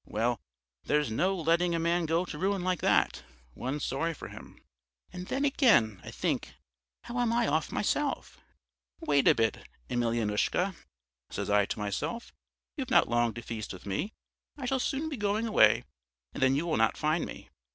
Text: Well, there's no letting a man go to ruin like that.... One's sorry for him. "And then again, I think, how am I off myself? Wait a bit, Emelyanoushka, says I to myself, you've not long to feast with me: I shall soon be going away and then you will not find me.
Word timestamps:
Well, 0.07 0.39
there's 0.85 1.11
no 1.11 1.35
letting 1.35 1.75
a 1.75 1.79
man 1.79 2.07
go 2.07 2.25
to 2.25 2.37
ruin 2.39 2.63
like 2.63 2.81
that.... 2.81 3.21
One's 3.53 3.85
sorry 3.85 4.15
for 4.15 4.29
him. 4.29 4.59
"And 5.13 5.27
then 5.27 5.45
again, 5.45 6.01
I 6.03 6.09
think, 6.09 6.55
how 7.03 7.19
am 7.19 7.31
I 7.31 7.45
off 7.45 7.71
myself? 7.71 8.41
Wait 8.99 9.27
a 9.27 9.35
bit, 9.35 9.57
Emelyanoushka, 9.91 10.73
says 11.29 11.51
I 11.51 11.67
to 11.67 11.77
myself, 11.77 12.33
you've 12.75 12.89
not 12.89 13.09
long 13.09 13.35
to 13.35 13.43
feast 13.43 13.73
with 13.73 13.85
me: 13.85 14.11
I 14.57 14.65
shall 14.65 14.79
soon 14.79 15.07
be 15.07 15.17
going 15.17 15.45
away 15.45 15.83
and 16.33 16.41
then 16.41 16.55
you 16.55 16.65
will 16.65 16.77
not 16.77 16.97
find 16.97 17.23
me. 17.23 17.49